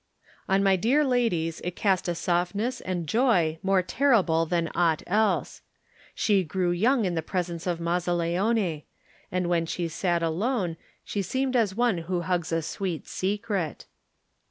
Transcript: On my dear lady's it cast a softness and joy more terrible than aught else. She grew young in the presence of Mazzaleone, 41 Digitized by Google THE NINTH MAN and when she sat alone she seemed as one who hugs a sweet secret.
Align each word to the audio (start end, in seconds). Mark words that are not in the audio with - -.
On 0.49 0.63
my 0.63 0.75
dear 0.77 1.05
lady's 1.05 1.59
it 1.61 1.75
cast 1.75 2.07
a 2.07 2.15
softness 2.15 2.81
and 2.81 3.05
joy 3.05 3.59
more 3.61 3.83
terrible 3.83 4.47
than 4.47 4.71
aught 4.73 5.03
else. 5.05 5.61
She 6.15 6.43
grew 6.43 6.71
young 6.71 7.05
in 7.05 7.13
the 7.13 7.21
presence 7.21 7.67
of 7.67 7.77
Mazzaleone, 7.77 8.55
41 8.55 8.55
Digitized 8.55 8.55
by 8.55 8.55
Google 8.55 8.55
THE 8.55 8.65
NINTH 8.65 9.31
MAN 9.31 9.37
and 9.37 9.47
when 9.49 9.65
she 9.67 9.87
sat 9.87 10.23
alone 10.23 10.77
she 11.03 11.21
seemed 11.21 11.55
as 11.55 11.75
one 11.75 11.97
who 11.99 12.21
hugs 12.21 12.51
a 12.51 12.63
sweet 12.63 13.07
secret. 13.07 13.85